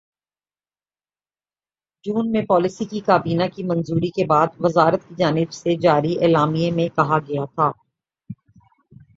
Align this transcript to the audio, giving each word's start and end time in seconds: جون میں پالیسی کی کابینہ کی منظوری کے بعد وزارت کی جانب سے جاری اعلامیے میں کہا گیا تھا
جون 2.05 2.31
میں 2.31 2.41
پالیسی 2.45 2.85
کی 2.85 2.99
کابینہ 2.99 3.43
کی 3.55 3.63
منظوری 3.63 4.09
کے 4.09 4.25
بعد 4.25 4.47
وزارت 4.59 5.07
کی 5.09 5.15
جانب 5.17 5.53
سے 5.53 5.75
جاری 5.77 6.17
اعلامیے 6.19 6.71
میں 6.71 6.87
کہا 6.95 7.19
گیا 7.19 7.45
تھا 7.45 7.71